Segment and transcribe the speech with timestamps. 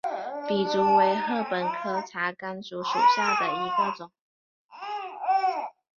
[0.47, 4.11] 笔竹为禾本科茶秆竹属下的一个种。